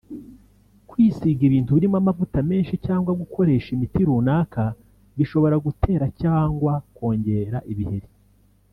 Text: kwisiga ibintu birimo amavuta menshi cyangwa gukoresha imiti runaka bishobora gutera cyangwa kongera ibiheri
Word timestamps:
kwisiga 0.89 1.41
ibintu 1.45 1.69
birimo 1.75 1.95
amavuta 2.01 2.37
menshi 2.49 2.73
cyangwa 2.85 3.11
gukoresha 3.21 3.67
imiti 3.75 3.99
runaka 4.09 4.63
bishobora 5.17 5.55
gutera 5.65 6.05
cyangwa 6.21 6.73
kongera 6.95 7.59
ibiheri 7.71 8.09